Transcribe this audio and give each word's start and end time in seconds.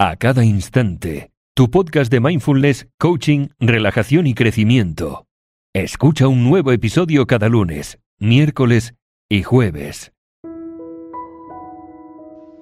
a 0.00 0.14
cada 0.14 0.44
instante. 0.44 1.32
Tu 1.56 1.68
podcast 1.70 2.12
de 2.12 2.20
mindfulness, 2.20 2.86
coaching, 3.00 3.48
relajación 3.58 4.28
y 4.28 4.34
crecimiento. 4.34 5.26
Escucha 5.74 6.28
un 6.28 6.44
nuevo 6.44 6.70
episodio 6.70 7.26
cada 7.26 7.48
lunes, 7.48 7.98
miércoles 8.20 8.94
y 9.28 9.42
jueves. 9.42 10.12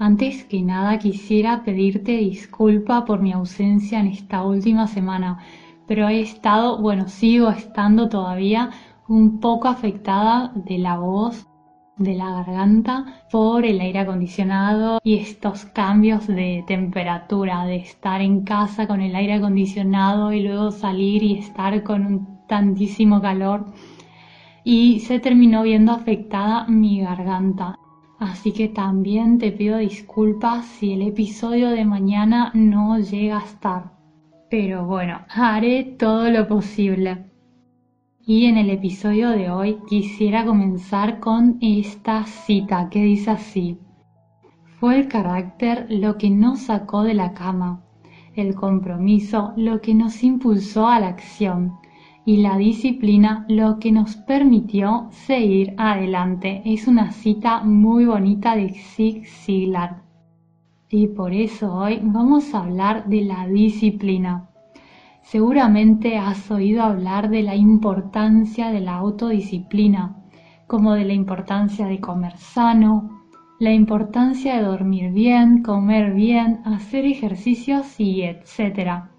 Antes 0.00 0.44
que 0.44 0.62
nada 0.62 1.00
quisiera 1.00 1.64
pedirte 1.64 2.12
disculpa 2.12 3.04
por 3.04 3.20
mi 3.20 3.32
ausencia 3.32 3.98
en 3.98 4.06
esta 4.06 4.44
última 4.44 4.86
semana, 4.86 5.40
pero 5.88 6.08
he 6.08 6.20
estado, 6.20 6.80
bueno, 6.80 7.08
sigo 7.08 7.48
estando 7.50 8.08
todavía 8.08 8.70
un 9.08 9.40
poco 9.40 9.66
afectada 9.66 10.52
de 10.54 10.78
la 10.78 10.98
voz, 10.98 11.48
de 11.96 12.14
la 12.14 12.30
garganta, 12.30 13.24
por 13.32 13.64
el 13.64 13.80
aire 13.80 13.98
acondicionado 13.98 15.00
y 15.02 15.16
estos 15.16 15.64
cambios 15.64 16.28
de 16.28 16.62
temperatura, 16.68 17.64
de 17.64 17.78
estar 17.78 18.20
en 18.20 18.44
casa 18.44 18.86
con 18.86 19.00
el 19.00 19.16
aire 19.16 19.34
acondicionado 19.34 20.32
y 20.32 20.42
luego 20.44 20.70
salir 20.70 21.24
y 21.24 21.38
estar 21.38 21.82
con 21.82 22.06
un 22.06 22.46
tantísimo 22.46 23.20
calor. 23.20 23.64
Y 24.62 25.00
se 25.00 25.18
terminó 25.18 25.64
viendo 25.64 25.90
afectada 25.90 26.68
mi 26.68 27.00
garganta. 27.00 27.76
Así 28.18 28.52
que 28.52 28.68
también 28.68 29.38
te 29.38 29.52
pido 29.52 29.78
disculpas 29.78 30.66
si 30.66 30.92
el 30.92 31.02
episodio 31.02 31.70
de 31.70 31.84
mañana 31.84 32.50
no 32.52 32.98
llega 32.98 33.38
a 33.38 33.44
estar. 33.44 33.92
Pero 34.50 34.86
bueno, 34.86 35.20
haré 35.28 35.84
todo 35.84 36.28
lo 36.28 36.48
posible. 36.48 37.26
Y 38.26 38.46
en 38.46 38.56
el 38.56 38.70
episodio 38.70 39.30
de 39.30 39.50
hoy 39.50 39.78
quisiera 39.88 40.44
comenzar 40.44 41.20
con 41.20 41.58
esta 41.60 42.24
cita 42.24 42.88
que 42.90 43.02
dice 43.04 43.30
así. 43.30 43.78
Fue 44.80 44.98
el 44.98 45.08
carácter 45.08 45.86
lo 45.88 46.18
que 46.18 46.28
nos 46.28 46.62
sacó 46.62 47.04
de 47.04 47.14
la 47.14 47.34
cama, 47.34 47.84
el 48.34 48.56
compromiso 48.56 49.52
lo 49.56 49.80
que 49.80 49.94
nos 49.94 50.24
impulsó 50.24 50.88
a 50.88 50.98
la 50.98 51.08
acción 51.08 51.78
y 52.28 52.36
la 52.36 52.58
disciplina 52.58 53.46
lo 53.48 53.78
que 53.78 53.90
nos 53.90 54.16
permitió 54.16 55.08
seguir 55.12 55.72
adelante. 55.78 56.60
Es 56.66 56.86
una 56.86 57.10
cita 57.10 57.62
muy 57.62 58.04
bonita 58.04 58.54
de 58.54 58.68
Zig 58.74 59.26
Ziglar. 59.26 60.02
Y 60.90 61.06
por 61.06 61.32
eso 61.32 61.72
hoy 61.72 62.00
vamos 62.02 62.54
a 62.54 62.58
hablar 62.58 63.06
de 63.08 63.22
la 63.22 63.46
disciplina. 63.46 64.50
Seguramente 65.22 66.18
has 66.18 66.50
oído 66.50 66.82
hablar 66.82 67.30
de 67.30 67.42
la 67.42 67.56
importancia 67.56 68.72
de 68.72 68.80
la 68.80 68.96
autodisciplina, 68.96 70.14
como 70.66 70.92
de 70.92 71.06
la 71.06 71.14
importancia 71.14 71.86
de 71.86 71.98
comer 71.98 72.36
sano, 72.36 73.22
la 73.58 73.72
importancia 73.72 74.56
de 74.56 74.64
dormir 74.64 75.12
bien, 75.12 75.62
comer 75.62 76.12
bien, 76.12 76.60
hacer 76.66 77.06
ejercicios 77.06 77.98
y 77.98 78.20
etcétera. 78.20 79.12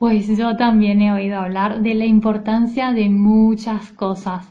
Pues 0.00 0.34
yo 0.34 0.56
también 0.56 1.02
he 1.02 1.12
oído 1.12 1.38
hablar 1.38 1.82
de 1.82 1.94
la 1.94 2.06
importancia 2.06 2.92
de 2.92 3.10
muchas 3.10 3.92
cosas, 3.92 4.50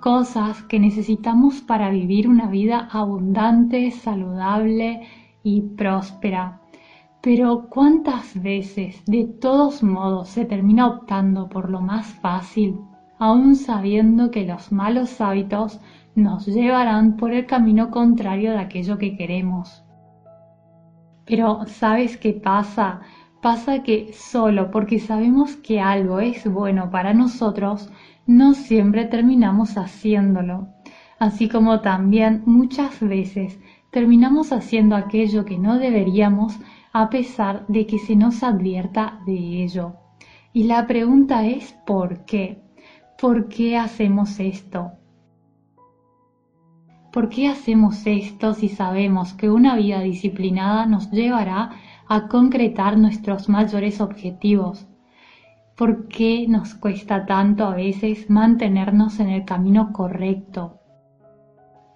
cosas 0.00 0.64
que 0.64 0.80
necesitamos 0.80 1.60
para 1.60 1.90
vivir 1.90 2.28
una 2.28 2.48
vida 2.48 2.88
abundante, 2.90 3.92
saludable 3.92 5.02
y 5.44 5.60
próspera. 5.60 6.62
Pero 7.22 7.68
¿cuántas 7.70 8.42
veces 8.42 9.00
de 9.06 9.22
todos 9.40 9.84
modos 9.84 10.30
se 10.30 10.44
termina 10.44 10.88
optando 10.88 11.48
por 11.48 11.70
lo 11.70 11.80
más 11.80 12.06
fácil, 12.14 12.80
aun 13.20 13.54
sabiendo 13.54 14.32
que 14.32 14.44
los 14.44 14.72
malos 14.72 15.20
hábitos 15.20 15.80
nos 16.16 16.44
llevarán 16.46 17.16
por 17.16 17.32
el 17.32 17.46
camino 17.46 17.92
contrario 17.92 18.50
de 18.50 18.58
aquello 18.58 18.98
que 18.98 19.16
queremos? 19.16 19.84
Pero 21.24 21.60
¿sabes 21.66 22.16
qué 22.16 22.32
pasa? 22.32 23.02
Pasa 23.40 23.84
que 23.84 24.12
solo 24.12 24.70
porque 24.70 24.98
sabemos 24.98 25.56
que 25.56 25.80
algo 25.80 26.18
es 26.18 26.50
bueno 26.50 26.90
para 26.90 27.14
nosotros, 27.14 27.90
no 28.26 28.54
siempre 28.54 29.04
terminamos 29.04 29.78
haciéndolo. 29.78 30.68
Así 31.20 31.48
como 31.48 31.80
también 31.80 32.42
muchas 32.46 33.00
veces 33.00 33.58
terminamos 33.90 34.52
haciendo 34.52 34.96
aquello 34.96 35.44
que 35.44 35.58
no 35.58 35.78
deberíamos 35.78 36.58
a 36.92 37.10
pesar 37.10 37.64
de 37.68 37.86
que 37.86 37.98
se 37.98 38.16
nos 38.16 38.42
advierta 38.42 39.20
de 39.24 39.62
ello. 39.62 39.94
Y 40.52 40.64
la 40.64 40.86
pregunta 40.86 41.46
es 41.46 41.72
¿por 41.86 42.24
qué? 42.24 42.60
¿Por 43.20 43.48
qué 43.48 43.76
hacemos 43.76 44.40
esto? 44.40 44.92
¿Por 47.12 47.28
qué 47.28 47.48
hacemos 47.48 48.06
esto 48.06 48.54
si 48.54 48.68
sabemos 48.68 49.32
que 49.32 49.48
una 49.48 49.76
vida 49.76 50.00
disciplinada 50.00 50.86
nos 50.86 51.10
llevará 51.10 51.70
a 52.08 52.28
concretar 52.28 52.98
nuestros 52.98 53.48
mayores 53.48 54.00
objetivos. 54.00 54.88
¿Por 55.76 56.08
qué 56.08 56.46
nos 56.48 56.74
cuesta 56.74 57.26
tanto 57.26 57.64
a 57.64 57.74
veces 57.74 58.30
mantenernos 58.30 59.20
en 59.20 59.28
el 59.28 59.44
camino 59.44 59.92
correcto? 59.92 60.78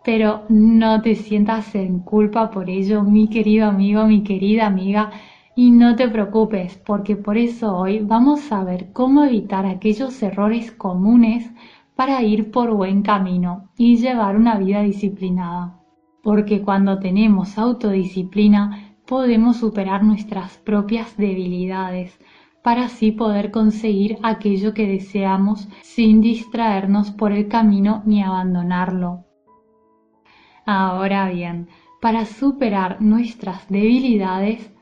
Pero 0.05 0.43
no 0.49 1.01
te 1.01 1.15
sientas 1.15 1.75
en 1.75 2.01
culpa 2.01 2.51
por 2.51 2.69
ello, 2.69 3.03
mi 3.03 3.29
querido 3.29 3.67
amigo, 3.67 4.05
mi 4.07 4.23
querida 4.23 4.67
amiga, 4.67 5.11
y 5.55 5.71
no 5.71 5.97
te 5.97 6.09
preocupes, 6.09 6.77
porque 6.77 7.17
por 7.17 7.37
eso 7.37 7.77
hoy 7.77 8.01
vamos 8.01 8.53
a 8.53 8.65
ver 8.65 8.93
cómo 8.93 9.25
evitar 9.25 9.67
aquellos 9.67 10.23
errores 10.23 10.73
comunes 10.73 11.51
para 11.97 12.23
ir 12.23 12.51
por 12.51 12.73
buen 12.73 13.03
camino 13.03 13.71
y 13.77 13.97
llevar 13.97 14.37
una 14.37 14.57
vida 14.57 14.83
disciplinada. 14.83 15.79
Porque 16.23 16.63
cuando 16.63 16.99
tenemos 16.99 17.59
autodisciplina, 17.59 18.92
podemos 19.13 19.59
superar 19.59 20.03
nuestras 20.03 20.57
propias 20.57 21.19
debilidades 21.19 22.19
para 22.63 22.87
así 22.87 23.13
poder 23.13 23.51
conseguir 23.51 24.17
aquello 24.23 24.73
que 24.73 24.87
deseamos 24.87 25.69
sin 25.83 26.23
distraernos 26.23 27.11
por 27.11 27.31
el 27.31 27.47
camino 27.47 28.03
ni 28.07 28.23
abandonarlo. 28.23 29.27
Ahora 30.65 31.29
bien, 31.29 31.69
para 32.01 32.25
superar 32.25 33.03
nuestras 33.03 33.69
debilidades, 33.69 34.73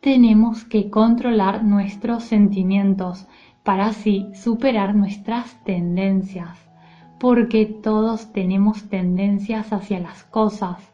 tenemos 0.00 0.64
que 0.64 0.88
controlar 0.88 1.62
nuestros 1.62 2.24
sentimientos 2.24 3.28
para 3.62 3.88
así 3.88 4.26
superar 4.32 4.94
nuestras 4.94 5.62
tendencias, 5.64 6.58
porque 7.18 7.66
todos 7.66 8.32
tenemos 8.32 8.88
tendencias 8.88 9.70
hacia 9.70 10.00
las 10.00 10.24
cosas 10.24 10.89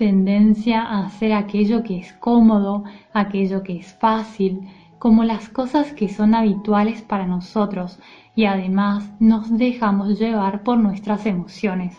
tendencia 0.00 0.80
a 0.80 1.04
hacer 1.04 1.34
aquello 1.34 1.82
que 1.82 1.98
es 1.98 2.14
cómodo, 2.14 2.84
aquello 3.12 3.62
que 3.62 3.76
es 3.76 3.92
fácil, 3.92 4.62
como 4.98 5.24
las 5.24 5.50
cosas 5.50 5.92
que 5.92 6.08
son 6.08 6.34
habituales 6.34 7.02
para 7.02 7.26
nosotros 7.26 8.00
y 8.34 8.46
además 8.46 9.12
nos 9.20 9.58
dejamos 9.58 10.18
llevar 10.18 10.62
por 10.62 10.78
nuestras 10.78 11.26
emociones. 11.26 11.98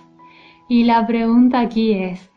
Y 0.67 0.85
la 0.85 1.05
pregunta 1.05 1.59
aquí 1.59 1.93
es, 1.93 2.31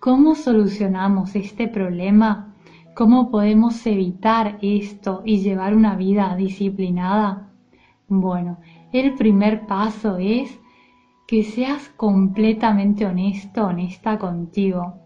¿cómo 0.00 0.34
solucionamos 0.34 1.36
este 1.36 1.68
problema? 1.68 2.54
¿Cómo 2.96 3.30
podemos 3.30 3.86
evitar 3.86 4.56
esto 4.62 5.20
y 5.26 5.40
llevar 5.42 5.76
una 5.76 5.94
vida 5.94 6.34
disciplinada? 6.36 7.50
Bueno, 8.08 8.60
el 8.94 9.12
primer 9.12 9.66
paso 9.66 10.16
es 10.16 10.58
que 11.26 11.42
seas 11.42 11.90
completamente 11.98 13.04
honesto, 13.04 13.66
honesta 13.66 14.18
contigo. 14.18 15.01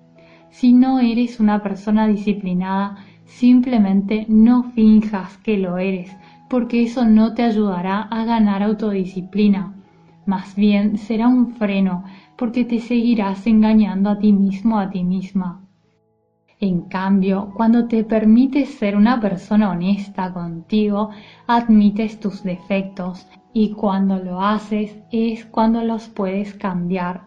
Si 0.58 0.72
no 0.72 1.00
eres 1.00 1.38
una 1.38 1.62
persona 1.62 2.08
disciplinada, 2.08 2.96
simplemente 3.26 4.24
no 4.26 4.62
finjas 4.62 5.36
que 5.36 5.58
lo 5.58 5.76
eres, 5.76 6.16
porque 6.48 6.82
eso 6.82 7.04
no 7.04 7.34
te 7.34 7.42
ayudará 7.42 8.00
a 8.00 8.24
ganar 8.24 8.62
autodisciplina. 8.62 9.74
Más 10.24 10.56
bien 10.56 10.97
será 10.97 11.28
un 11.28 11.56
freno, 11.56 12.04
porque 12.38 12.64
te 12.64 12.80
seguirás 12.80 13.47
engañando 13.47 14.08
a 14.08 14.18
ti 14.18 14.32
mismo, 14.32 14.78
a 14.78 14.88
ti 14.88 15.04
misma. 15.04 15.60
En 16.59 16.88
cambio, 16.88 17.52
cuando 17.54 17.86
te 17.86 18.02
permites 18.02 18.70
ser 18.78 18.97
una 18.97 19.20
persona 19.20 19.70
honesta 19.70 20.32
contigo, 20.32 21.10
admites 21.47 22.18
tus 22.18 22.42
defectos 22.42 23.28
y 23.52 23.72
cuando 23.72 24.16
lo 24.16 24.41
haces 24.41 24.97
es 25.12 25.44
cuando 25.44 25.84
los 25.84 26.09
puedes 26.09 26.54
cambiar 26.54 27.25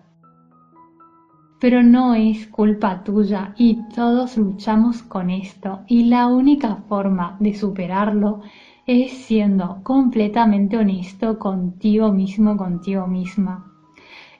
pero 1.59 1.83
no 1.83 2.15
es 2.15 2.47
culpa 2.47 3.03
tuya 3.03 3.53
y 3.57 3.79
todos 3.93 4.37
luchamos 4.37 5.03
con 5.03 5.29
esto 5.29 5.81
y 5.87 6.05
la 6.05 6.27
única 6.27 6.77
forma 6.87 7.35
de 7.39 7.53
superarlo 7.53 8.41
es 8.85 9.11
siendo 9.11 9.81
completamente 9.83 10.77
honesto 10.77 11.37
contigo 11.37 12.11
mismo, 12.11 12.57
contigo 12.57 13.05
misma. 13.05 13.71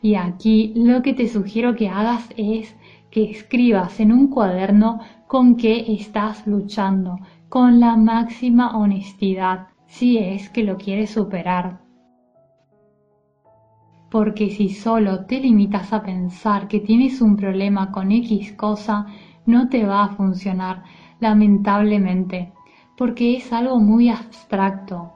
Y 0.01 0.16
aquí 0.16 0.74
lo 0.75 1.01
que 1.01 1.13
te 1.13 1.27
sugiero 1.27 1.75
que 1.75 1.89
hagas 1.89 2.30
es 2.38 2.75
que 3.12 3.30
escribas 3.30 4.00
en 4.00 4.12
un 4.12 4.27
cuaderno 4.30 5.01
con 5.27 5.57
qué 5.57 5.94
estás 5.94 6.48
luchando, 6.48 7.19
con 7.50 7.80
la 7.80 7.98
máxima 7.98 8.77
honestidad, 8.77 9.68
si 9.88 10.18
es 10.18 10.50
que 10.50 10.63
lo 10.63 10.77
quieres 10.77 11.12
superar. 11.12 11.88
Porque 14.09 14.50
si 14.50 14.69
solo 14.69 15.25
te 15.25 15.39
limitas 15.39 15.94
a 15.94 16.01
pensar 16.01 16.67
que 16.67 16.79
tienes 16.79 17.21
un 17.21 17.35
problema 17.35 17.91
con 17.91 18.11
X 18.11 18.53
cosa, 18.53 19.06
no 19.45 19.69
te 19.69 19.85
va 19.85 20.03
a 20.03 20.09
funcionar, 20.09 20.83
lamentablemente, 21.19 22.51
porque 22.97 23.38
es 23.38 23.53
algo 23.53 23.79
muy 23.79 24.09
abstracto. 24.09 25.13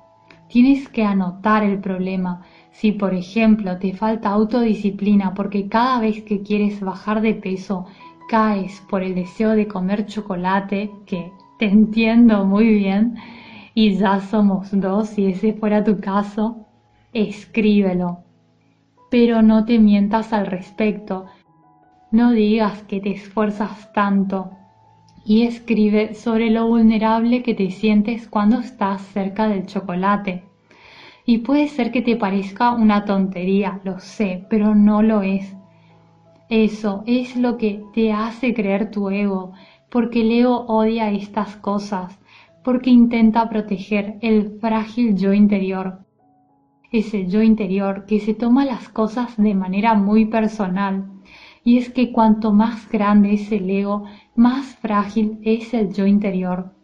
Tienes 0.48 0.88
que 0.90 1.04
anotar 1.04 1.64
el 1.64 1.80
problema. 1.80 2.42
Si, 2.72 2.92
por 2.92 3.14
ejemplo, 3.14 3.78
te 3.80 3.94
falta 3.94 4.30
autodisciplina 4.30 5.34
porque 5.34 5.68
cada 5.68 6.00
vez 6.00 6.22
que 6.24 6.42
quieres 6.42 6.80
bajar 6.80 7.22
de 7.22 7.34
peso 7.34 7.86
caes 8.30 8.82
por 8.90 9.02
el 9.04 9.16
deseo 9.16 9.52
de 9.52 9.68
comer 9.68 10.06
chocolate, 10.06 10.92
que 11.06 11.32
te 11.58 11.66
entiendo 11.66 12.46
muy 12.46 12.68
bien, 12.68 13.16
y 13.74 13.96
ya 13.96 14.20
somos 14.20 14.70
dos 14.72 15.10
si 15.10 15.26
ese 15.28 15.54
fuera 15.54 15.84
tu 15.84 16.00
caso, 16.00 16.68
escríbelo. 17.14 18.24
Pero 19.14 19.44
no 19.44 19.64
te 19.64 19.78
mientas 19.78 20.34
al 20.34 20.48
respecto. 20.48 21.28
No 22.10 22.32
digas 22.32 22.82
que 22.82 23.00
te 23.00 23.12
esfuerzas 23.12 23.94
tanto 23.94 24.50
y 25.24 25.44
escribe 25.44 26.16
sobre 26.16 26.50
lo 26.50 26.68
vulnerable 26.68 27.44
que 27.44 27.54
te 27.54 27.70
sientes 27.70 28.28
cuando 28.28 28.58
estás 28.58 29.04
cerca 29.04 29.48
del 29.48 29.68
chocolate. 29.68 30.46
Y 31.28 31.38
puede 31.38 31.68
ser 31.68 31.92
que 31.92 32.02
te 32.02 32.16
parezca 32.16 32.72
una 32.72 33.06
tontería, 33.06 33.82
lo 33.84 34.00
sé, 34.00 34.48
pero 34.50 34.74
no 34.74 35.04
lo 35.04 35.22
es. 35.22 35.56
Eso 36.50 37.04
es 37.06 37.36
lo 37.36 37.58
que 37.60 37.84
te 37.94 38.12
hace 38.12 38.56
creer 38.56 38.90
tu 38.90 39.12
ego, 39.12 39.52
porque 39.92 40.22
el 40.22 40.32
ego 40.32 40.66
odia 40.66 41.12
estas 41.12 41.56
cosas, 41.58 42.20
porque 42.64 42.90
intenta 42.90 43.48
proteger 43.48 44.18
el 44.22 44.58
frágil 44.60 45.16
yo 45.16 45.34
interior. 45.34 46.03
Ese 46.94 47.26
yo 47.26 47.42
interior 47.42 48.06
que 48.06 48.20
se 48.20 48.36
toma 48.36 48.66
las 48.66 48.88
cosas 48.88 49.36
de 49.38 49.56
manera 49.56 49.96
muy 49.96 50.26
personal. 50.26 51.10
Y 51.64 51.80
es 51.80 51.90
que 51.90 52.12
cuanto 52.12 52.54
más 52.54 52.88
grande 52.88 53.34
es 53.34 53.52
el 53.52 53.68
ego, 53.68 54.04
más 54.36 54.76
frágil 54.76 55.40
es 55.42 55.74
el 55.74 55.92
yo 55.92 56.06
interior. 56.06 56.76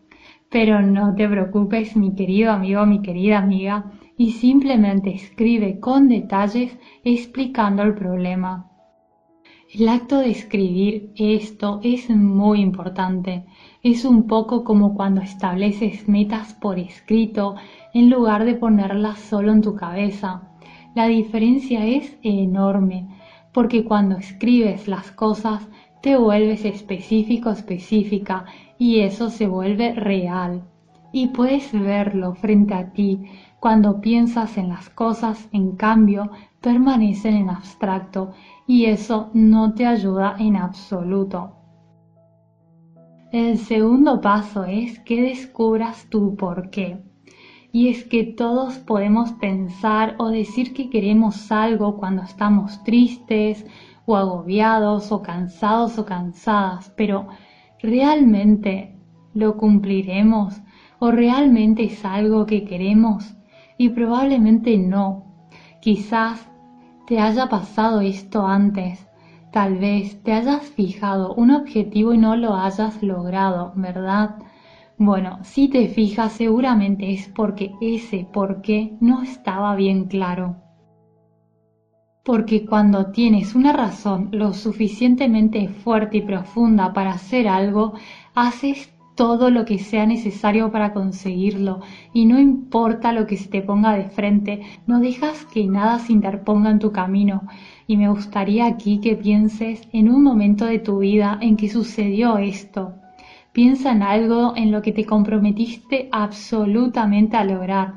Pero 0.50 0.82
no 0.82 1.14
te 1.14 1.30
preocupes, 1.30 1.96
mi 1.96 2.16
querido 2.16 2.52
amigo, 2.52 2.88
mi 2.88 3.04
querida 3.04 3.38
amiga, 3.38 3.92
y 4.18 4.32
simplemente 4.32 5.14
escribe 5.14 5.80
con 5.80 6.08
detalles 6.08 6.76
explicando 7.04 7.84
el 7.84 7.94
problema. 7.94 8.69
El 9.72 9.88
acto 9.88 10.18
de 10.18 10.32
escribir 10.32 11.12
esto 11.16 11.80
es 11.84 12.10
muy 12.10 12.60
importante. 12.60 13.46
Es 13.84 14.04
un 14.04 14.26
poco 14.26 14.64
como 14.64 14.96
cuando 14.96 15.22
estableces 15.22 16.08
metas 16.10 16.56
por 16.56 16.80
escrito 16.80 17.54
en 17.94 18.10
lugar 18.10 18.46
de 18.46 18.56
ponerlas 18.56 19.20
solo 19.20 19.52
en 19.52 19.62
tu 19.62 19.76
cabeza. 19.76 20.42
La 20.96 21.06
diferencia 21.06 21.86
es 21.86 22.18
enorme, 22.24 23.10
porque 23.54 23.86
cuando 23.86 24.18
escribes 24.18 24.88
las 24.88 25.12
cosas 25.12 25.68
te 26.02 26.18
vuelves 26.18 26.66
específico, 26.66 27.52
específica, 27.52 28.46
y 28.80 29.02
eso 29.02 29.30
se 29.30 29.46
vuelve 29.46 29.94
real. 29.94 30.64
Y 31.12 31.28
puedes 31.28 31.72
verlo 31.74 32.34
frente 32.34 32.74
a 32.74 32.92
ti. 32.92 33.22
Cuando 33.60 34.02
piensas 34.02 34.58
en 34.58 34.70
las 34.70 34.90
cosas, 34.90 35.48
en 35.52 35.76
cambio, 35.76 36.32
permanecen 36.62 37.36
en 37.36 37.50
abstracto 37.50 38.32
y 38.68 38.86
eso 38.86 39.30
no 39.34 39.74
te 39.74 39.86
ayuda 39.86 40.36
en 40.40 40.56
absoluto. 40.56 41.56
El 43.32 43.60
segundo 43.60 44.22
paso 44.22 44.64
es 44.64 45.00
que 45.00 45.22
descubras 45.22 46.10
tu 46.10 46.36
por 46.36 46.72
qué. 46.72 47.04
Y 47.72 47.90
es 47.90 48.04
que 48.04 48.24
todos 48.24 48.80
podemos 48.80 49.32
pensar 49.34 50.16
o 50.18 50.30
decir 50.30 50.74
que 50.74 50.90
queremos 50.90 51.52
algo 51.52 51.98
cuando 51.98 52.24
estamos 52.24 52.84
tristes 52.84 53.64
o 54.08 54.16
agobiados 54.16 55.12
o 55.12 55.22
cansados 55.22 56.00
o 56.00 56.06
cansadas, 56.06 56.92
pero 56.98 57.28
¿realmente 57.80 58.98
lo 59.36 59.58
cumpliremos 59.58 60.60
o 60.98 61.12
realmente 61.12 61.84
es 61.84 62.04
algo 62.04 62.48
que 62.48 62.66
queremos? 62.66 63.36
Y 63.78 63.90
probablemente 63.90 64.76
no. 64.80 65.26
Quizás 65.82 66.49
te 67.10 67.20
haya 67.20 67.50
pasado 67.50 68.02
esto 68.02 68.46
antes. 68.46 69.08
Tal 69.52 69.80
vez 69.80 70.22
te 70.22 70.32
hayas 70.32 70.62
fijado 70.70 71.34
un 71.34 71.50
objetivo 71.50 72.14
y 72.14 72.20
no 72.20 72.36
lo 72.36 72.54
hayas 72.54 73.02
logrado, 73.02 73.74
¿verdad? 73.76 74.36
Bueno, 75.00 75.40
si 75.42 75.70
te 75.70 75.88
fijas 75.88 76.34
seguramente 76.34 77.12
es 77.12 77.28
porque 77.30 77.72
ese 77.82 78.28
por 78.32 78.62
qué 78.62 78.96
no 79.02 79.24
estaba 79.24 79.76
bien 79.76 80.06
claro. 80.06 80.58
Porque 82.24 82.68
cuando 82.68 83.08
tienes 83.08 83.56
una 83.56 83.74
razón 83.74 84.30
lo 84.32 84.54
suficientemente 84.54 85.68
fuerte 85.68 86.18
y 86.18 86.22
profunda 86.22 86.94
para 86.94 87.14
hacer 87.14 87.48
algo, 87.48 87.94
haces 88.36 88.94
todo 89.20 89.50
lo 89.50 89.66
que 89.66 89.80
sea 89.80 90.06
necesario 90.06 90.72
para 90.72 90.94
conseguirlo 90.94 91.82
y 92.14 92.26
no 92.26 92.40
importa 92.40 93.12
lo 93.12 93.28
que 93.28 93.36
se 93.36 93.50
te 93.50 93.62
ponga 93.62 93.92
de 93.94 94.06
frente, 94.06 94.62
no 94.88 95.02
dejas 95.02 95.44
que 95.44 95.68
nada 95.68 96.00
se 96.00 96.14
interponga 96.14 96.70
en 96.72 96.80
tu 96.80 96.94
camino. 96.94 97.42
Y 97.86 97.98
me 97.98 98.08
gustaría 98.08 98.66
aquí 98.66 99.02
que 99.02 99.18
pienses 99.18 99.82
en 99.92 100.10
un 100.10 100.24
momento 100.24 100.64
de 100.64 100.80
tu 100.80 101.00
vida 101.00 101.38
en 101.42 101.58
que 101.58 101.68
sucedió 101.68 102.38
esto. 102.38 102.94
Piensa 103.52 103.92
en 103.92 104.04
algo 104.04 104.54
en 104.56 104.72
lo 104.72 104.82
que 104.82 104.94
te 104.94 105.06
comprometiste 105.06 106.08
absolutamente 106.14 107.36
a 107.36 107.44
lograr. 107.44 107.96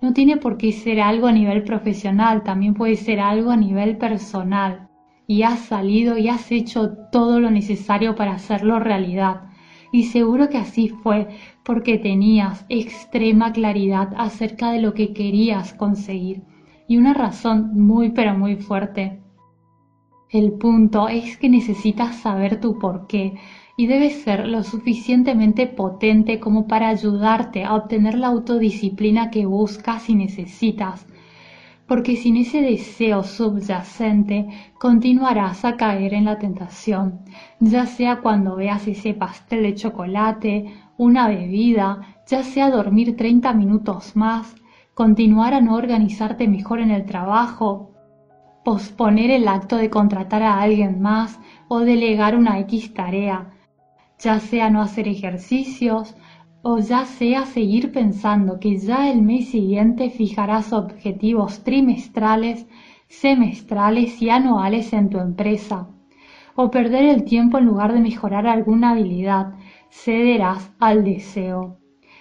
No 0.00 0.14
tiene 0.14 0.38
por 0.38 0.56
qué 0.56 0.72
ser 0.72 1.02
algo 1.02 1.26
a 1.26 1.32
nivel 1.32 1.64
profesional, 1.64 2.44
también 2.44 2.72
puede 2.72 2.96
ser 2.96 3.20
algo 3.20 3.50
a 3.50 3.58
nivel 3.58 3.98
personal. 3.98 4.88
Y 5.26 5.42
has 5.42 5.58
salido 5.58 6.16
y 6.16 6.30
has 6.30 6.50
hecho 6.50 6.92
todo 7.12 7.40
lo 7.40 7.50
necesario 7.50 8.14
para 8.14 8.32
hacerlo 8.32 8.78
realidad 8.78 9.51
y 9.92 10.04
seguro 10.04 10.48
que 10.48 10.58
así 10.58 10.88
fue 10.88 11.28
porque 11.62 11.98
tenías 11.98 12.64
extrema 12.68 13.52
claridad 13.52 14.12
acerca 14.16 14.72
de 14.72 14.80
lo 14.80 14.94
que 14.94 15.12
querías 15.12 15.74
conseguir 15.74 16.42
y 16.88 16.96
una 16.96 17.14
razón 17.14 17.70
muy 17.74 18.10
pero 18.10 18.36
muy 18.36 18.56
fuerte. 18.56 19.20
El 20.30 20.52
punto 20.52 21.08
es 21.08 21.36
que 21.36 21.50
necesitas 21.50 22.16
saber 22.16 22.58
tu 22.58 22.78
por 22.78 23.06
qué 23.06 23.34
y 23.76 23.86
debes 23.86 24.22
ser 24.22 24.48
lo 24.48 24.62
suficientemente 24.62 25.66
potente 25.66 26.40
como 26.40 26.66
para 26.66 26.88
ayudarte 26.88 27.64
a 27.64 27.74
obtener 27.74 28.14
la 28.18 28.28
autodisciplina 28.28 29.30
que 29.30 29.44
buscas 29.44 30.08
y 30.08 30.14
necesitas 30.14 31.06
porque 31.86 32.16
sin 32.16 32.36
ese 32.36 32.62
deseo 32.62 33.22
subyacente 33.22 34.48
continuarás 34.78 35.64
a 35.64 35.76
caer 35.76 36.14
en 36.14 36.26
la 36.26 36.38
tentación, 36.38 37.20
ya 37.60 37.86
sea 37.86 38.20
cuando 38.20 38.56
veas 38.56 38.86
ese 38.86 39.14
pastel 39.14 39.62
de 39.64 39.74
chocolate, 39.74 40.72
una 40.96 41.28
bebida, 41.28 42.16
ya 42.26 42.42
sea 42.42 42.70
dormir 42.70 43.16
30 43.16 43.52
minutos 43.54 44.16
más, 44.16 44.54
continuar 44.94 45.54
a 45.54 45.60
no 45.60 45.74
organizarte 45.74 46.48
mejor 46.48 46.80
en 46.80 46.90
el 46.90 47.04
trabajo, 47.04 47.92
posponer 48.64 49.30
el 49.30 49.48
acto 49.48 49.76
de 49.76 49.90
contratar 49.90 50.42
a 50.42 50.60
alguien 50.60 51.00
más 51.00 51.40
o 51.68 51.80
delegar 51.80 52.36
una 52.36 52.58
X 52.60 52.94
tarea, 52.94 53.50
ya 54.18 54.38
sea 54.38 54.70
no 54.70 54.80
hacer 54.80 55.08
ejercicios, 55.08 56.14
o 56.64 56.78
ya 56.78 57.04
sea 57.04 57.44
seguir 57.44 57.90
pensando 57.90 58.60
que 58.60 58.78
ya 58.78 59.10
el 59.10 59.20
mes 59.20 59.48
siguiente 59.48 60.10
fijarás 60.10 60.72
objetivos 60.72 61.64
trimestrales, 61.64 62.66
semestrales 63.08 64.22
y 64.22 64.30
anuales 64.30 64.92
en 64.92 65.10
tu 65.10 65.18
empresa, 65.18 65.88
o 66.54 66.70
perder 66.70 67.04
el 67.06 67.24
tiempo 67.24 67.58
en 67.58 67.66
lugar 67.66 67.92
de 67.92 68.00
mejorar 68.00 68.46
alguna 68.46 68.90
habilidad, 68.92 69.54
cederás 69.90 70.72
al 70.78 71.02
deseo. 71.02 71.78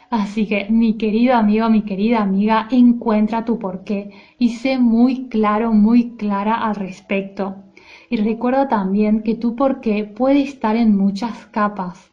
Así 0.10 0.48
que, 0.48 0.68
mi 0.70 0.98
querido 0.98 1.36
amigo, 1.36 1.70
mi 1.70 1.84
querida 1.84 2.22
amiga, 2.22 2.68
encuentra 2.72 3.46
tu 3.46 3.60
porqué 3.60 4.10
y 4.40 4.50
sé 4.50 4.80
muy 4.80 5.30
claro, 5.30 5.72
muy 5.72 6.18
clara 6.18 6.56
al 6.56 6.76
respecto. 6.76 7.64
Y 8.10 8.18
recuerda 8.18 8.68
también 8.68 9.22
que 9.22 9.36
tu 9.36 9.56
porqué 9.56 10.04
puede 10.04 10.42
estar 10.42 10.76
en 10.76 10.98
muchas 10.98 11.46
capas 11.46 12.11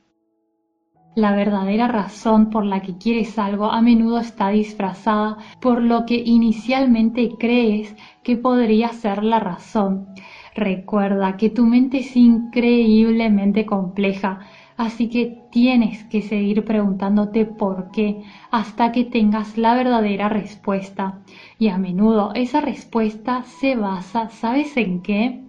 la 1.18 1.34
verdadera 1.34 1.88
razón 1.88 2.48
por 2.48 2.64
la 2.64 2.80
que 2.80 2.96
quieres 2.96 3.40
algo 3.40 3.72
a 3.72 3.80
menudo 3.82 4.20
está 4.20 4.50
disfrazada 4.50 5.38
por 5.60 5.82
lo 5.82 6.06
que 6.06 6.14
inicialmente 6.14 7.34
crees 7.36 7.96
que 8.22 8.36
podría 8.36 8.90
ser 8.90 9.24
la 9.24 9.40
razón. 9.40 10.06
Recuerda 10.54 11.36
que 11.36 11.50
tu 11.50 11.66
mente 11.66 11.98
es 11.98 12.16
increíblemente 12.16 13.66
compleja, 13.66 14.38
así 14.76 15.08
que 15.08 15.42
tienes 15.50 16.04
que 16.04 16.22
seguir 16.22 16.64
preguntándote 16.64 17.46
por 17.46 17.90
qué 17.90 18.22
hasta 18.52 18.92
que 18.92 19.02
tengas 19.02 19.58
la 19.58 19.74
verdadera 19.74 20.28
respuesta. 20.28 21.18
Y 21.58 21.66
a 21.66 21.78
menudo 21.78 22.30
esa 22.36 22.60
respuesta 22.60 23.42
se 23.42 23.74
basa, 23.74 24.30
¿sabes 24.30 24.76
en 24.76 25.02
qué? 25.02 25.44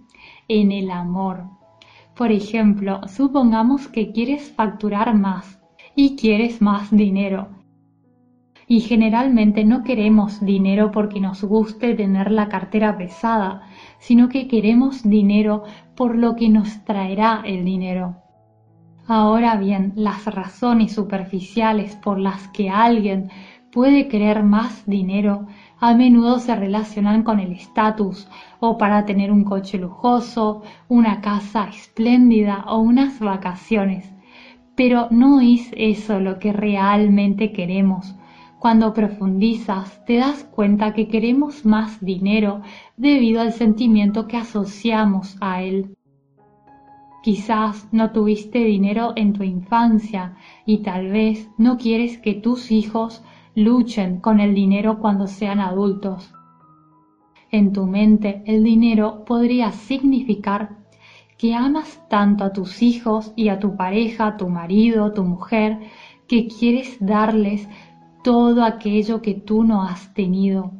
En 0.48 0.72
el 0.72 0.90
amor 0.90 1.44
Por 2.16 2.32
ejemplo, 2.32 3.06
supongamos 3.06 3.86
que 3.86 4.10
quieres 4.10 4.52
facturar 4.52 5.14
más 5.14 5.59
y 5.94 6.16
quieres 6.16 6.60
más 6.62 6.90
dinero. 6.90 7.48
Y 8.66 8.80
generalmente 8.80 9.64
no 9.64 9.82
queremos 9.82 10.40
dinero 10.44 10.92
porque 10.92 11.20
nos 11.20 11.42
guste 11.42 11.94
tener 11.94 12.30
la 12.30 12.48
cartera 12.48 12.96
pesada, 12.96 13.62
sino 13.98 14.28
que 14.28 14.46
queremos 14.46 15.02
dinero 15.02 15.64
por 15.96 16.16
lo 16.16 16.36
que 16.36 16.48
nos 16.48 16.84
traerá 16.84 17.42
el 17.44 17.64
dinero. 17.64 18.16
Ahora 19.08 19.56
bien, 19.56 19.92
las 19.96 20.24
razones 20.26 20.92
superficiales 20.92 21.96
por 21.96 22.18
las 22.18 22.46
que 22.48 22.70
alguien 22.70 23.30
puede 23.72 24.06
querer 24.06 24.44
más 24.44 24.86
dinero 24.86 25.46
a 25.80 25.94
menudo 25.94 26.38
se 26.38 26.54
relacionan 26.54 27.22
con 27.22 27.40
el 27.40 27.52
estatus 27.52 28.28
o 28.60 28.78
para 28.78 29.06
tener 29.06 29.32
un 29.32 29.44
coche 29.44 29.78
lujoso, 29.78 30.62
una 30.88 31.20
casa 31.20 31.68
espléndida 31.68 32.64
o 32.68 32.78
unas 32.78 33.18
vacaciones. 33.18 34.12
Pero 34.80 35.08
no 35.10 35.42
es 35.42 35.70
eso 35.76 36.20
lo 36.20 36.38
que 36.38 36.54
realmente 36.54 37.52
queremos. 37.52 38.16
Cuando 38.58 38.94
profundizas 38.94 40.02
te 40.06 40.16
das 40.16 40.44
cuenta 40.44 40.94
que 40.94 41.06
queremos 41.06 41.66
más 41.66 42.02
dinero 42.02 42.62
debido 42.96 43.42
al 43.42 43.52
sentimiento 43.52 44.26
que 44.26 44.38
asociamos 44.38 45.36
a 45.42 45.62
él. 45.62 45.98
Quizás 47.22 47.88
no 47.92 48.12
tuviste 48.12 48.64
dinero 48.64 49.12
en 49.16 49.34
tu 49.34 49.42
infancia 49.42 50.36
y 50.64 50.78
tal 50.78 51.10
vez 51.10 51.50
no 51.58 51.76
quieres 51.76 52.16
que 52.16 52.32
tus 52.32 52.70
hijos 52.70 53.22
luchen 53.54 54.18
con 54.18 54.40
el 54.40 54.54
dinero 54.54 54.98
cuando 54.98 55.26
sean 55.26 55.60
adultos. 55.60 56.32
En 57.50 57.74
tu 57.74 57.84
mente 57.84 58.42
el 58.46 58.64
dinero 58.64 59.26
podría 59.26 59.72
significar 59.72 60.79
que 61.40 61.54
amas 61.54 62.02
tanto 62.10 62.44
a 62.44 62.52
tus 62.52 62.82
hijos 62.82 63.32
y 63.34 63.48
a 63.48 63.58
tu 63.58 63.74
pareja, 63.74 64.36
tu 64.36 64.50
marido, 64.50 65.14
tu 65.14 65.24
mujer, 65.24 65.78
que 66.28 66.46
quieres 66.46 66.98
darles 67.00 67.66
todo 68.22 68.62
aquello 68.62 69.22
que 69.22 69.32
tú 69.32 69.64
no 69.64 69.82
has 69.82 70.12
tenido. 70.12 70.74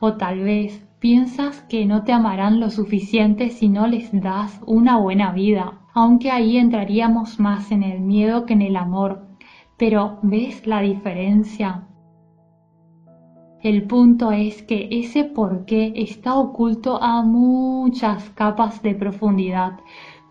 O 0.00 0.12
tal 0.18 0.40
vez 0.40 0.86
piensas 0.98 1.62
que 1.62 1.86
no 1.86 2.04
te 2.04 2.12
amarán 2.12 2.60
lo 2.60 2.68
suficiente 2.68 3.48
si 3.48 3.70
no 3.70 3.86
les 3.86 4.10
das 4.12 4.60
una 4.66 4.98
buena 4.98 5.32
vida, 5.32 5.80
aunque 5.94 6.30
ahí 6.30 6.58
entraríamos 6.58 7.40
más 7.40 7.72
en 7.72 7.82
el 7.82 8.00
miedo 8.00 8.44
que 8.44 8.52
en 8.52 8.60
el 8.60 8.76
amor. 8.76 9.26
Pero 9.78 10.18
¿ves 10.20 10.66
la 10.66 10.82
diferencia? 10.82 11.88
El 13.64 13.84
punto 13.84 14.30
es 14.30 14.62
que 14.62 14.88
ese 14.90 15.24
porqué 15.24 15.94
está 15.96 16.34
oculto 16.36 17.02
a 17.02 17.22
muchas 17.22 18.28
capas 18.34 18.82
de 18.82 18.94
profundidad. 18.94 19.80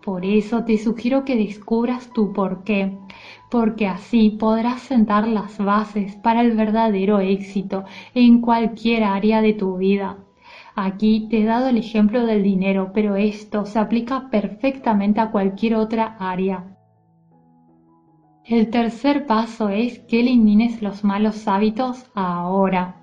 Por 0.04 0.24
eso 0.24 0.62
te 0.62 0.78
sugiero 0.78 1.24
que 1.24 1.34
descubras 1.34 2.12
tu 2.12 2.32
porqué, 2.32 2.96
porque 3.50 3.88
así 3.88 4.30
podrás 4.38 4.82
sentar 4.82 5.26
las 5.26 5.58
bases 5.58 6.14
para 6.14 6.42
el 6.42 6.52
verdadero 6.52 7.18
éxito 7.18 7.82
en 8.14 8.40
cualquier 8.40 9.02
área 9.02 9.42
de 9.42 9.52
tu 9.52 9.78
vida. 9.78 10.18
Aquí 10.76 11.26
te 11.28 11.40
he 11.40 11.44
dado 11.44 11.66
el 11.66 11.78
ejemplo 11.78 12.26
del 12.26 12.44
dinero, 12.44 12.92
pero 12.94 13.16
esto 13.16 13.66
se 13.66 13.80
aplica 13.80 14.30
perfectamente 14.30 15.18
a 15.18 15.32
cualquier 15.32 15.74
otra 15.74 16.16
área. 16.20 16.76
El 18.44 18.70
tercer 18.70 19.26
paso 19.26 19.70
es 19.70 19.98
que 19.98 20.20
elimines 20.20 20.82
los 20.82 21.02
malos 21.02 21.48
hábitos 21.48 22.06
ahora. 22.14 23.00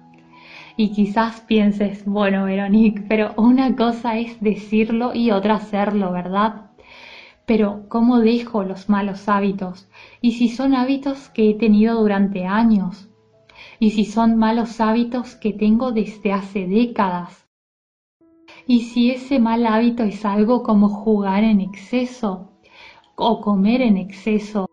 Y 0.77 0.91
quizás 0.91 1.41
pienses, 1.41 2.05
bueno, 2.05 2.45
Veronique, 2.45 3.03
pero 3.07 3.33
una 3.37 3.75
cosa 3.75 4.17
es 4.17 4.39
decirlo 4.41 5.13
y 5.13 5.31
otra 5.31 5.55
hacerlo, 5.55 6.11
¿verdad? 6.11 6.71
Pero 7.45 7.85
¿cómo 7.89 8.19
dejo 8.19 8.63
los 8.63 8.87
malos 8.89 9.27
hábitos? 9.27 9.89
¿Y 10.21 10.33
si 10.33 10.49
son 10.49 10.73
hábitos 10.73 11.29
que 11.29 11.49
he 11.49 11.53
tenido 11.55 11.99
durante 11.99 12.45
años? 12.45 13.09
¿Y 13.79 13.91
si 13.91 14.05
son 14.05 14.37
malos 14.37 14.79
hábitos 14.79 15.35
que 15.35 15.53
tengo 15.53 15.91
desde 15.91 16.31
hace 16.31 16.67
décadas? 16.67 17.47
¿Y 18.67 18.81
si 18.81 19.11
ese 19.11 19.39
mal 19.39 19.65
hábito 19.65 20.03
es 20.03 20.23
algo 20.23 20.63
como 20.63 20.87
jugar 20.89 21.43
en 21.43 21.61
exceso 21.61 22.51
o 23.15 23.41
comer 23.41 23.81
en 23.81 23.97
exceso 23.97 24.70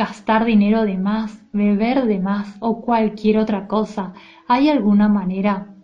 gastar 0.00 0.46
dinero 0.46 0.86
de 0.86 0.96
más, 0.96 1.44
beber 1.52 2.06
de 2.06 2.20
más 2.20 2.56
o 2.60 2.80
cualquier 2.80 3.36
otra 3.36 3.68
cosa. 3.68 4.14
¿Hay 4.48 4.70
alguna 4.70 5.08
manera? 5.08 5.74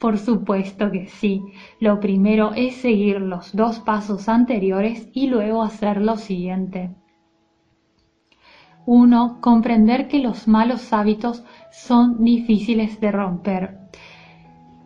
Por 0.00 0.18
supuesto 0.18 0.90
que 0.90 1.06
sí. 1.06 1.40
Lo 1.78 2.00
primero 2.00 2.52
es 2.56 2.74
seguir 2.74 3.20
los 3.20 3.54
dos 3.54 3.78
pasos 3.78 4.28
anteriores 4.28 5.08
y 5.12 5.28
luego 5.28 5.62
hacer 5.62 6.00
lo 6.00 6.16
siguiente. 6.16 6.96
1. 8.86 9.38
Comprender 9.40 10.08
que 10.08 10.18
los 10.18 10.48
malos 10.48 10.92
hábitos 10.92 11.44
son 11.70 12.24
difíciles 12.24 13.00
de 13.00 13.12
romper 13.12 13.83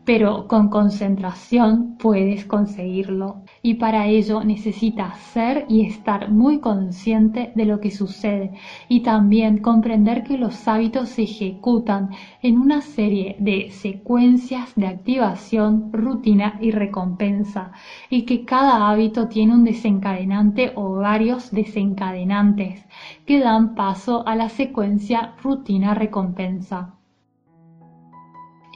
pero 0.08 0.48
con 0.48 0.70
concentración 0.70 1.98
puedes 1.98 2.46
conseguirlo 2.46 3.42
y 3.60 3.74
para 3.74 4.06
ello 4.06 4.42
necesitas 4.42 5.18
ser 5.18 5.66
y 5.68 5.84
estar 5.84 6.30
muy 6.30 6.60
consciente 6.60 7.52
de 7.54 7.66
lo 7.66 7.78
que 7.78 7.90
sucede 7.90 8.52
y 8.88 9.00
también 9.00 9.58
comprender 9.58 10.24
que 10.24 10.38
los 10.38 10.66
hábitos 10.66 11.10
se 11.10 11.24
ejecutan 11.24 12.08
en 12.40 12.56
una 12.56 12.80
serie 12.80 13.36
de 13.38 13.70
secuencias 13.70 14.72
de 14.76 14.86
activación, 14.86 15.92
rutina 15.92 16.58
y 16.58 16.70
recompensa 16.70 17.72
y 18.08 18.22
que 18.22 18.46
cada 18.46 18.88
hábito 18.88 19.28
tiene 19.28 19.52
un 19.52 19.64
desencadenante 19.64 20.72
o 20.74 20.94
varios 20.94 21.50
desencadenantes 21.50 22.82
que 23.26 23.40
dan 23.40 23.74
paso 23.74 24.26
a 24.26 24.34
la 24.36 24.48
secuencia 24.48 25.34
rutina-recompensa. 25.42 26.97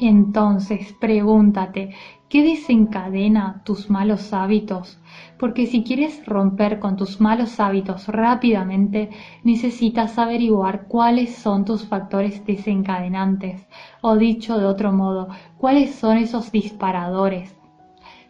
Entonces 0.09 0.93
pregúntate, 1.01 1.95
¿qué 2.29 2.43
desencadena 2.43 3.63
tus 3.65 3.89
malos 3.89 4.33
hábitos? 4.33 5.01
Porque 5.39 5.67
si 5.67 5.85
quieres 5.85 6.27
romper 6.27 6.81
con 6.81 6.97
tus 6.97 7.21
malos 7.21 7.61
hábitos 7.61 8.09
rápidamente, 8.09 9.11
necesitas 9.45 10.19
averiguar 10.19 10.89
cuáles 10.89 11.37
son 11.37 11.65
tus 11.65 11.87
factores 11.87 12.45
desencadenantes, 12.45 13.69
o 14.01 14.17
dicho 14.17 14.59
de 14.59 14.65
otro 14.65 14.93
modo, 14.93 15.29
cuáles 15.57 15.95
son 15.95 16.17
esos 16.17 16.51
disparadores. 16.51 17.57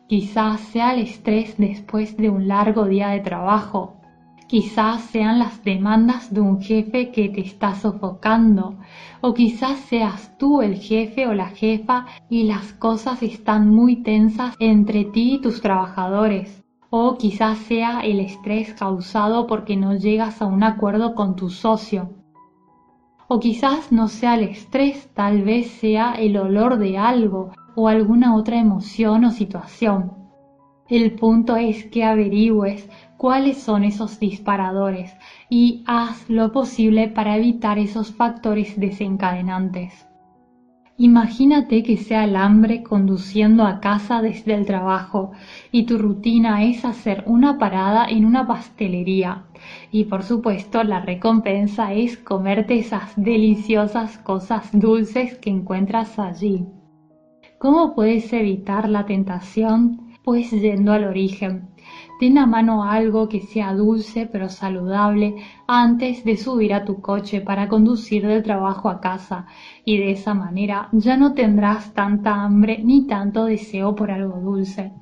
Quizás 0.09 0.61
sea 0.61 0.93
el 0.93 1.01
estrés 1.01 1.57
después 1.57 2.19
de 2.19 2.29
un 2.29 2.49
largo 2.49 2.85
día 2.85 3.09
de 3.09 3.21
trabajo, 3.21 3.97
Quizás 4.53 5.05
sean 5.05 5.39
las 5.39 5.65
demandas 5.65 6.35
de 6.35 6.43
un 6.43 6.61
jefe 6.61 7.11
que 7.11 7.31
te 7.31 7.41
está 7.41 7.75
sofocando, 7.75 8.75
o 9.23 9.33
quizás 9.33 9.79
seas 9.79 10.37
tú 10.37 10.61
el 10.61 10.75
jefe 10.75 11.27
o 11.27 11.33
la 11.33 11.47
jefa 11.47 12.05
y 12.29 12.43
las 12.43 12.75
cosas 12.75 13.23
están 13.23 13.71
muy 13.71 14.03
tensas 14.03 14.55
entre 14.59 15.07
ti 15.07 15.37
y 15.37 15.41
tus 15.41 15.63
trabajadores. 15.63 16.63
O 16.91 17.17
quizás 17.17 17.57
sea 17.61 18.01
el 18.01 18.21
estrés 18.21 18.75
causado 18.75 19.47
porque 19.47 19.79
no 19.79 19.95
llegas 19.95 20.43
a 20.43 20.47
un 20.49 20.65
acuerdo 20.65 21.15
con 21.15 21.35
tu 21.35 21.49
socio. 21.49 22.11
O 23.29 23.41
quizás 23.41 23.91
no 23.91 24.07
sea 24.09 24.35
el 24.35 24.43
estrés, 24.43 25.09
tal 25.15 25.45
vez 25.45 25.71
sea 25.71 26.13
el 26.13 26.37
olor 26.37 26.77
de 26.77 26.99
algo 26.99 27.53
o 27.75 27.89
alguna 27.89 28.37
otra 28.37 28.61
emoción 28.61 29.25
o 29.25 29.31
situación. 29.31 30.22
El 30.93 31.13
punto 31.13 31.57
es 31.57 31.85
que 31.85 32.05
averigües 32.05 32.87
cuáles 33.17 33.57
son 33.57 33.83
esos 33.83 34.21
disparadores 34.21 35.17
y 35.49 35.83
haz 35.87 36.29
lo 36.29 36.53
posible 36.53 37.09
para 37.09 37.39
evitar 37.39 37.79
esos 37.79 38.13
factores 38.15 38.79
desencadenantes. 38.79 40.07
Imagínate 40.99 41.83
que 41.83 41.97
sea 41.97 42.25
el 42.25 42.37
hambre 42.37 42.83
conduciendo 42.83 43.65
a 43.65 43.81
casa 43.81 44.21
desde 44.21 44.53
el 44.53 44.67
trabajo 44.67 45.33
y 45.71 45.85
tu 45.85 45.97
rutina 45.97 46.63
es 46.63 46.85
hacer 46.85 47.25
una 47.27 47.57
parada 47.57 48.05
en 48.05 48.27
una 48.27 48.47
pastelería 48.47 49.45
y 49.91 50.05
por 50.05 50.23
supuesto 50.23 50.85
la 50.85 51.01
recompensa 51.01 51.95
es 51.95 52.19
comerte 52.19 52.79
esas 52.79 53.15
deliciosas 53.17 54.19
cosas 54.19 54.69
dulces 54.79 55.39
que 55.39 55.49
encuentras 55.49 56.19
allí. 56.19 56.67
¿Cómo 57.59 57.95
puedes 57.95 58.31
evitar 58.35 58.91
la 58.91 59.07
tentación? 59.07 60.12
Pues 60.25 60.53
yendo 60.53 60.93
al 60.93 61.05
origen, 61.05 61.71
ten 62.21 62.39
a 62.39 62.47
mano 62.47 62.85
algo 62.85 63.29
que 63.29 63.41
sea 63.41 63.75
dulce 63.75 64.29
pero 64.31 64.49
saludable 64.49 65.35
antes 65.67 66.25
de 66.25 66.37
subir 66.37 66.75
a 66.75 66.85
tu 66.85 67.01
coche 67.01 67.41
para 67.41 67.69
conducir 67.69 68.25
del 68.25 68.45
trabajo 68.45 68.89
a 68.89 69.01
casa 69.01 69.47
y 69.85 69.99
de 69.99 70.13
esa 70.13 70.33
manera 70.33 70.89
ya 70.93 71.17
no 71.17 71.35
tendrás 71.35 71.93
tanta 71.93 72.45
hambre 72.45 72.81
ni 72.85 73.09
tanto 73.09 73.47
deseo 73.47 73.97
por 73.97 74.13
algo 74.13 74.39
dulce. 74.39 74.93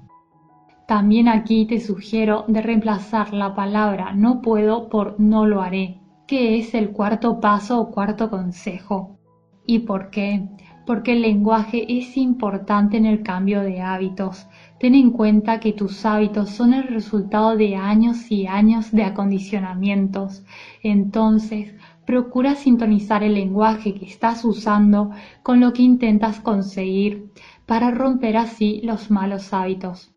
También 0.89 1.29
aquí 1.29 1.67
te 1.67 1.81
sugiero 1.81 2.47
de 2.49 2.62
reemplazar 2.62 3.35
la 3.35 3.55
palabra 3.55 4.15
no 4.15 4.41
puedo 4.41 4.89
por 4.89 5.21
no 5.21 5.45
lo 5.45 5.61
haré, 5.61 6.00
que 6.27 6.59
es 6.59 6.73
el 6.75 6.93
cuarto 6.93 7.41
paso 7.41 7.79
o 7.79 7.91
cuarto 7.91 8.31
consejo. 8.31 9.19
¿Y 9.67 9.81
por 9.81 10.09
qué? 10.09 10.49
Porque 10.87 11.12
el 11.12 11.23
lenguaje 11.23 11.85
es 11.99 12.17
importante 12.17 12.97
en 12.97 13.05
el 13.05 13.23
cambio 13.23 13.61
de 13.61 13.83
hábitos 13.83 14.49
Ten 14.80 14.94
en 14.94 15.10
cuenta 15.10 15.60
que 15.60 15.75
tus 15.75 16.06
hábitos 16.06 16.49
son 16.49 16.72
el 16.72 16.84
resultado 16.84 17.54
de 17.54 17.76
años 17.76 18.30
y 18.32 18.46
años 18.46 18.90
de 18.92 19.04
acondicionamientos. 19.04 20.42
Entonces, 20.82 21.75
procura 22.06 22.54
sintonizar 22.54 23.22
el 23.22 23.34
lenguaje 23.34 23.92
que 23.92 24.06
estás 24.06 24.42
usando 24.42 25.10
con 25.42 25.60
lo 25.60 25.75
que 25.75 25.82
intentas 25.82 26.40
conseguir 26.40 27.30
para 27.66 27.90
romper 27.90 28.38
así 28.38 28.80
los 28.82 29.10
malos 29.10 29.52
hábitos. 29.52 30.14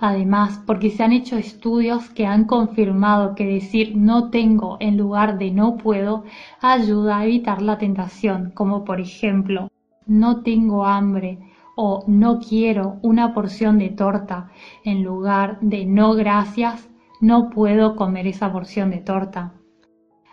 Además, 0.00 0.62
porque 0.66 0.88
se 0.88 1.02
han 1.02 1.12
hecho 1.12 1.36
estudios 1.36 2.08
que 2.08 2.24
han 2.24 2.46
confirmado 2.46 3.34
que 3.34 3.44
decir 3.44 3.94
no 3.94 4.30
tengo 4.30 4.78
en 4.80 4.96
lugar 4.96 5.36
de 5.36 5.50
no 5.50 5.76
puedo 5.76 6.24
ayuda 6.62 7.18
a 7.18 7.26
evitar 7.26 7.60
la 7.60 7.76
tentación, 7.76 8.50
como 8.54 8.82
por 8.84 8.98
ejemplo, 8.98 9.70
no 10.06 10.40
tengo 10.40 10.86
hambre 10.86 11.38
o 11.80 12.02
no 12.08 12.40
quiero 12.40 12.98
una 13.02 13.32
porción 13.32 13.78
de 13.78 13.90
torta 13.90 14.50
en 14.84 15.04
lugar 15.04 15.60
de 15.60 15.86
no 15.86 16.14
gracias, 16.14 16.90
no 17.20 17.50
puedo 17.50 17.94
comer 17.94 18.26
esa 18.26 18.50
porción 18.50 18.90
de 18.90 18.96
torta. 18.96 19.52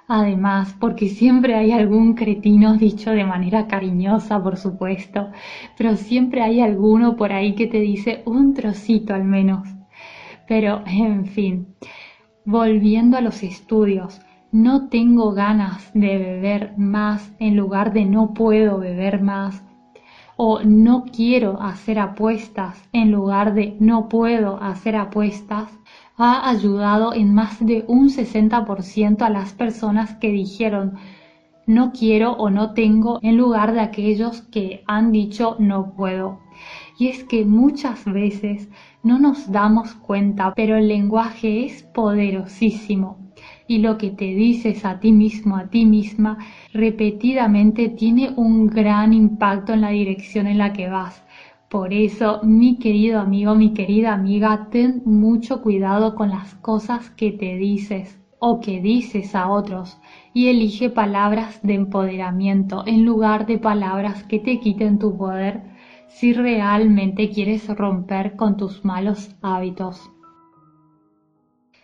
Además, 0.08 0.76
porque 0.80 1.08
siempre 1.08 1.54
hay 1.54 1.72
algún 1.72 2.16
cretino 2.16 2.78
dicho 2.78 3.12
de 3.12 3.26
manera 3.26 3.68
cariñosa, 3.68 4.42
por 4.42 4.58
supuesto, 4.58 5.30
pero 5.78 5.96
siempre 5.96 6.42
hay 6.42 6.62
alguno 6.62 7.16
por 7.16 7.32
ahí 7.32 7.54
que 7.54 7.68
te 7.68 7.80
dice 7.80 8.24
un 8.26 8.56
trocito 8.56 9.14
al 9.14 9.24
menos. 9.24 9.68
Pero, 10.48 10.82
en 10.88 11.28
fin, 11.28 11.76
volviendo 12.44 13.18
a 13.18 13.22
los 13.22 13.44
estudios, 13.44 14.20
no 14.52 14.90
tengo 14.90 15.34
ganas 15.34 15.92
de 15.94 16.18
beber 16.18 16.76
más 16.76 17.36
en 17.38 17.56
lugar 17.56 17.94
de 17.94 18.06
no 18.06 18.34
puedo 18.34 18.80
beber 18.80 19.22
más 19.22 19.64
o 20.38 20.60
no 20.64 21.06
quiero 21.06 21.62
hacer 21.62 22.00
apuestas 22.00 22.84
en 22.92 23.12
lugar 23.12 23.54
de 23.54 23.76
no 23.80 24.10
puedo 24.10 24.62
hacer 24.62 24.96
apuestas 24.96 25.72
ha 26.18 26.50
ayudado 26.50 27.14
en 27.14 27.34
más 27.34 27.66
de 27.66 27.86
un 27.88 28.10
60% 28.10 29.22
a 29.22 29.30
las 29.30 29.54
personas 29.54 30.16
que 30.16 30.30
dijeron 30.30 30.98
no 31.68 31.92
quiero 31.94 32.34
o 32.34 32.50
no 32.50 32.74
tengo 32.74 33.20
en 33.22 33.38
lugar 33.38 33.74
de 33.74 33.80
aquellos 33.80 34.42
que 34.42 34.84
han 34.88 35.12
dicho 35.12 35.56
no 35.58 35.94
puedo. 35.96 36.40
Y 37.00 37.08
es 37.08 37.24
que 37.24 37.44
muchas 37.44 38.06
veces 38.06 38.70
no 39.04 39.20
nos 39.20 39.52
damos 39.52 39.96
cuenta, 39.96 40.54
pero 40.56 40.78
el 40.78 40.88
lenguaje 40.88 41.66
es 41.66 41.84
poderosísimo 41.84 43.25
y 43.68 43.80
lo 43.80 43.98
que 43.98 44.12
te 44.12 44.26
dices 44.26 44.86
a 44.86 45.00
ti 45.00 45.12
mismo, 45.12 45.58
a 45.58 45.68
ti 45.68 45.86
misma, 45.86 46.38
repetidamente 46.74 47.90
tiene 47.90 48.34
un 48.36 48.68
gran 48.68 49.14
impacto 49.14 49.74
en 49.74 49.82
la 49.82 49.90
dirección 49.90 50.48
en 50.48 50.58
la 50.58 50.74
que 50.74 50.90
vas. 50.90 51.24
Por 51.70 51.94
eso, 51.94 52.42
mi 52.44 52.78
querido 52.78 53.20
amigo, 53.20 53.56
mi 53.56 53.74
querida 53.74 54.14
amiga, 54.14 54.70
ten 54.72 55.02
mucho 55.06 55.62
cuidado 55.62 56.16
con 56.16 56.30
las 56.30 56.56
cosas 56.56 57.10
que 57.10 57.32
te 57.32 57.58
dices 57.58 58.20
o 58.40 58.60
que 58.60 58.82
dices 58.82 59.34
a 59.36 59.50
otros 59.50 59.98
y 60.34 60.48
elige 60.48 60.90
palabras 60.90 61.60
de 61.64 61.74
empoderamiento 61.74 62.84
en 62.86 63.04
lugar 63.04 63.46
de 63.48 63.58
palabras 63.58 64.24
que 64.24 64.40
te 64.40 64.60
quiten 64.60 65.00
tu 65.00 65.18
poder 65.18 65.64
si 66.08 66.34
realmente 66.34 67.30
quieres 67.30 67.68
romper 67.76 68.36
con 68.36 68.56
tus 68.58 68.86
malos 68.86 69.36
hábitos. 69.42 70.15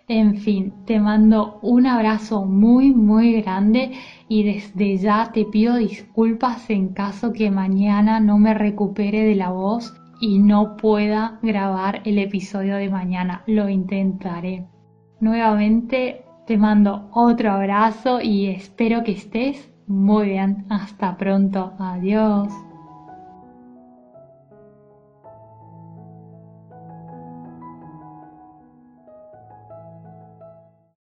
En 0.08 0.36
fin, 0.36 0.74
te 0.86 1.00
mando 1.00 1.60
un 1.62 1.88
abrazo 1.88 2.46
muy 2.46 2.91
muy 2.91 3.41
grande 3.41 3.91
y 4.27 4.43
desde 4.43 4.98
ya 4.98 5.31
te 5.34 5.46
pido 5.46 5.75
disculpas 5.75 6.70
en 6.70 6.89
caso 6.89 7.31
que 7.34 7.51
mañana 7.51 8.20
no 8.20 8.38
me 8.38 8.53
recupere 8.53 9.24
de 9.24 9.36
la 9.36 9.51
voz 9.51 9.93
y 10.20 10.39
no 10.39 10.77
pueda 10.77 11.39
grabar 11.41 12.01
el 12.05 12.17
episodio 12.17 12.75
de 12.75 12.89
mañana. 12.89 13.43
Lo 13.48 13.70
intentaré. 13.70 14.67
Nuevamente 15.20 16.25
te 16.46 16.58
mando 16.58 17.10
otro 17.13 17.51
abrazo 17.51 18.22
y 18.22 18.48
espero 18.48 19.03
que 19.03 19.13
estés 19.13 19.72
muy 19.88 20.29
bien. 20.29 20.65
Hasta 20.70 21.17
pronto. 21.17 21.74
Adiós. 21.79 22.51